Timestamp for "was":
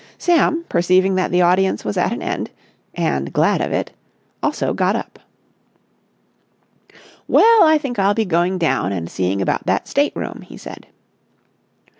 1.85-1.95